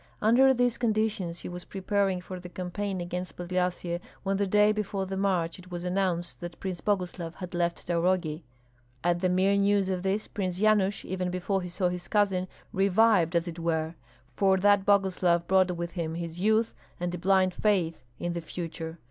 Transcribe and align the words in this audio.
Under 0.19 0.51
these 0.51 0.79
conditions 0.79 1.41
he 1.41 1.47
was 1.47 1.63
preparing 1.63 2.21
for 2.21 2.39
the 2.39 2.49
campaign 2.49 2.99
against 2.99 3.35
Podlyasye, 3.37 3.99
when 4.23 4.37
the 4.37 4.47
day 4.47 4.71
before 4.71 5.05
the 5.05 5.15
march 5.15 5.59
it 5.59 5.69
was 5.69 5.83
announced 5.85 6.41
that 6.41 6.59
Prince 6.59 6.81
Boguslav 6.81 7.35
had 7.35 7.53
left 7.53 7.85
Taurogi. 7.87 8.41
At 9.03 9.19
the 9.19 9.29
mere 9.29 9.55
news 9.55 9.89
of 9.89 10.01
this, 10.01 10.27
Prince 10.27 10.57
Yanush, 10.59 11.05
even 11.05 11.29
before 11.29 11.61
he 11.61 11.69
saw 11.69 11.89
his 11.89 12.07
cousin, 12.07 12.47
revived 12.73 13.35
as 13.35 13.47
it 13.47 13.59
were; 13.59 13.93
for 14.35 14.57
that 14.57 14.87
Boguslav 14.87 15.45
brought 15.45 15.69
with 15.77 15.91
him 15.91 16.15
his 16.15 16.39
youth 16.39 16.73
and 16.99 17.13
a 17.13 17.19
blind 17.19 17.53
faith 17.53 18.03
in 18.17 18.33
the 18.33 18.41
future. 18.41 18.97